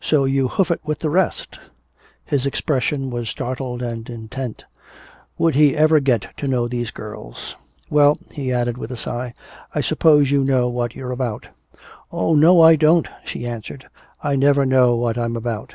"So 0.00 0.24
you 0.24 0.48
hoof 0.48 0.70
it 0.70 0.80
with 0.82 1.00
the 1.00 1.10
rest!" 1.10 1.58
His 2.24 2.46
expression 2.46 3.10
was 3.10 3.28
startled 3.28 3.82
and 3.82 4.08
intent. 4.08 4.64
Would 5.36 5.54
he 5.56 5.76
ever 5.76 6.00
get 6.00 6.34
to 6.38 6.48
know 6.48 6.68
these 6.68 6.90
girls? 6.90 7.54
"Well," 7.90 8.16
he 8.32 8.50
added 8.50 8.78
with 8.78 8.90
a 8.92 8.96
sigh, 8.96 9.34
"I 9.74 9.82
suppose 9.82 10.30
you 10.30 10.42
know 10.42 10.70
what 10.70 10.94
you're 10.94 11.12
about." 11.12 11.48
"Oh 12.10 12.34
no, 12.34 12.62
I 12.62 12.76
don't," 12.76 13.08
she 13.26 13.46
answered. 13.46 13.86
"I 14.22 14.36
never 14.36 14.64
know 14.64 14.96
what 14.96 15.18
I'm 15.18 15.36
about. 15.36 15.74